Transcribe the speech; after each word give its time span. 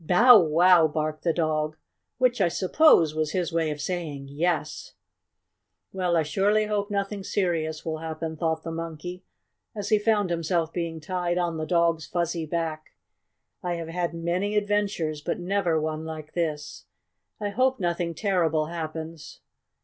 "Bow 0.03 0.39
wow!" 0.39 0.87
barked 0.87 1.23
the 1.23 1.31
dog, 1.31 1.77
which, 2.17 2.41
I 2.41 2.47
suppose, 2.47 3.13
was 3.13 3.33
his 3.33 3.53
way 3.53 3.69
of 3.69 3.79
saying: 3.79 4.29
"Yes!" 4.29 4.95
"Well, 5.93 6.17
I 6.17 6.23
surely 6.23 6.65
hope 6.65 6.89
nothing 6.89 7.23
serious 7.23 7.85
will 7.85 7.99
happen," 7.99 8.35
thought 8.35 8.63
the 8.63 8.71
Monkey, 8.71 9.23
as 9.75 9.89
he 9.89 9.99
found 9.99 10.31
himself 10.31 10.73
being 10.73 10.99
tied 10.99 11.37
on 11.37 11.57
the 11.57 11.67
dog's 11.67 12.07
fuzzy 12.07 12.47
back. 12.47 12.95
"I 13.61 13.75
have 13.75 13.89
had 13.89 14.15
many 14.15 14.55
adventures, 14.55 15.21
but 15.21 15.39
never 15.39 15.79
one 15.79 16.03
like 16.03 16.33
this. 16.33 16.85
I 17.39 17.49
hope 17.49 17.79
nothing 17.79 18.15
terrible 18.15 18.65
happens!" 18.65 19.41